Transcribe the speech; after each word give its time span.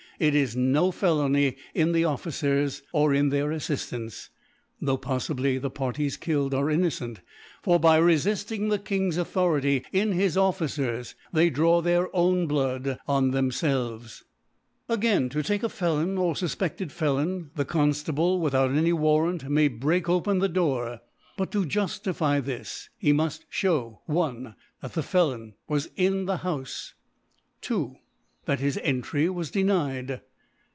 it 0.19 0.35
is 0.35 0.55
no 0.55 0.91
Fe 0.91 1.07
lony 1.07 1.55
in 1.73 1.93
the 1.93 2.05
Officers, 2.05 2.83
or 2.91 3.11
in 3.11 3.29
their 3.29 3.47
Affiftants, 3.49 4.29
tho* 4.79 4.95
poffibly 4.95 5.59
the 5.59 5.71
Parties 5.71 6.15
killed 6.15 6.53
are 6.53 6.65
inno 6.65 6.91
«cent; 6.91 7.21
for 7.63 7.79
by 7.79 7.97
refitting 7.97 8.69
the 8.69 8.77
King's 8.77 9.17
Autho 9.17 9.59
rity 9.59 9.83
in 9.91 10.11
his 10.11 10.37
Officers, 10.37 11.15
they 11.33 11.49
draw 11.49 11.81
their 11.81 12.15
own 12.15 12.45
Blood 12.45 12.99
on 13.07 13.31
themfelves 13.31 14.01
♦. 14.01 14.21
A 14.87 14.93
Again, 14.93 15.27
To 15.29 15.41
take 15.41 15.63
a 15.63 15.69
Felon 15.69 16.19
or 16.19 16.35
fufpedled 16.35 16.91
Felon, 16.91 17.49
the 17.55 17.65
Conftable 17.65 18.39
without 18.39 18.69
any 18.71 18.93
Warrant 18.93 19.49
may 19.49 19.69
break 19.69 20.07
open 20.07 20.37
the 20.37 20.47
Door. 20.49 21.01
Buttojuftify 21.39 22.45
this, 22.45 22.89
he 22.99 23.11
muft 23.11 23.45
fhew; 23.51 23.97
i. 24.07 24.53
That 24.83 24.93
the 24.93 25.01
Felon, 25.01 25.53
ISc. 25.53 25.55
was 25.67 25.89
in 25.95 26.25
the 26.25 26.37
Houfc. 26.37 26.91
2. 27.61 27.95
That 28.45 28.59
his 28.59 28.77
Eiv 28.77 29.03
try 29.03 29.29
was 29.29 29.51
denied. 29.51 30.21